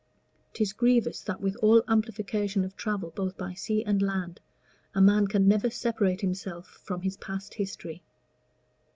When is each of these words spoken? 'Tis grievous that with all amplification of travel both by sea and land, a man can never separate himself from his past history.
'Tis 0.53 0.73
grievous 0.73 1.21
that 1.21 1.41
with 1.41 1.55
all 1.57 1.83
amplification 1.87 2.63
of 2.65 2.75
travel 2.75 3.13
both 3.15 3.37
by 3.37 3.53
sea 3.53 3.83
and 3.85 4.01
land, 4.01 4.39
a 4.95 4.99
man 4.99 5.27
can 5.27 5.47
never 5.47 5.69
separate 5.69 6.21
himself 6.21 6.65
from 6.83 7.03
his 7.03 7.17
past 7.17 7.53
history. 7.53 8.01